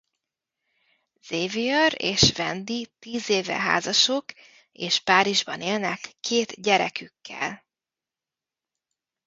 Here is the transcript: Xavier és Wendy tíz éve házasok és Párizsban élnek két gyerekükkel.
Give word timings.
Xavier 1.27 1.93
és 2.03 2.33
Wendy 2.37 2.91
tíz 2.99 3.29
éve 3.29 3.57
házasok 3.57 4.25
és 4.71 4.99
Párizsban 4.99 5.61
élnek 5.61 5.99
két 6.19 6.61
gyerekükkel. 6.61 7.65